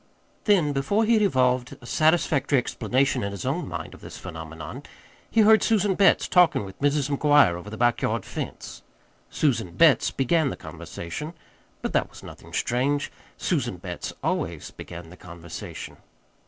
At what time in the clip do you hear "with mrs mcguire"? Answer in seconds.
6.65-7.53